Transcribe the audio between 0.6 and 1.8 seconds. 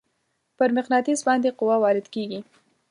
مقناطیس باندې قوه